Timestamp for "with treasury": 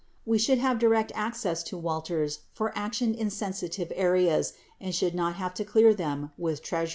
6.39-6.89